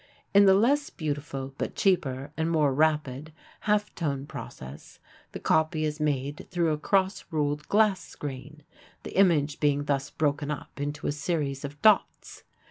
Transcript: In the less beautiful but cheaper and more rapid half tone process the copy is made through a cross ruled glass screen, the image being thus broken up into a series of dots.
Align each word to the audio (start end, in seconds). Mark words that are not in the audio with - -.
In 0.33 0.45
the 0.45 0.55
less 0.55 0.89
beautiful 0.89 1.53
but 1.59 1.75
cheaper 1.75 2.33
and 2.35 2.49
more 2.49 2.73
rapid 2.73 3.31
half 3.69 3.93
tone 3.93 4.25
process 4.25 4.97
the 5.31 5.39
copy 5.39 5.85
is 5.85 5.99
made 5.99 6.47
through 6.49 6.73
a 6.73 6.79
cross 6.79 7.23
ruled 7.29 7.67
glass 7.69 8.03
screen, 8.03 8.63
the 9.03 9.15
image 9.15 9.59
being 9.59 9.83
thus 9.83 10.09
broken 10.09 10.49
up 10.49 10.81
into 10.81 11.05
a 11.05 11.11
series 11.11 11.63
of 11.63 11.79
dots. 11.83 12.41